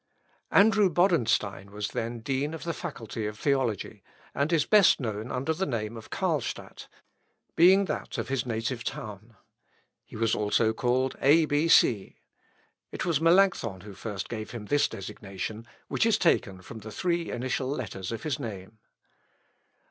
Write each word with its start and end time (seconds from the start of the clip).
Luth., 0.01 0.07
Ep. 0.07 0.17
i, 0.17 0.29
p. 0.31 0.49
2. 0.57 0.61
Andrew 0.61 0.89
Bodenstein 0.89 1.69
was 1.69 1.89
then 1.89 2.21
Dean 2.21 2.55
of 2.55 2.63
the 2.63 2.73
Faculty 2.73 3.27
of 3.27 3.37
Theology, 3.37 4.01
and 4.33 4.51
is 4.51 4.65
best 4.65 4.99
known 4.99 5.31
under 5.31 5.53
the 5.53 5.67
name 5.67 5.95
of 5.95 6.09
Carlstadt, 6.09 6.87
being 7.55 7.85
that 7.85 8.17
of 8.17 8.27
his 8.27 8.43
native 8.43 8.83
town. 8.83 9.35
He 10.03 10.15
was 10.15 10.33
also 10.33 10.73
called 10.73 11.15
A. 11.21 11.45
B. 11.45 11.67
C. 11.67 12.17
It 12.91 13.05
was 13.05 13.21
Melancthon 13.21 13.81
who 13.81 13.93
first 13.93 14.27
gave 14.27 14.49
him 14.49 14.65
this 14.65 14.87
designation, 14.87 15.67
which 15.87 16.07
is 16.07 16.17
taken 16.17 16.63
from 16.63 16.79
the 16.79 16.89
three 16.91 17.29
initial 17.29 17.67
letters 17.67 18.11
of 18.11 18.23
his 18.23 18.39
name. 18.39 18.79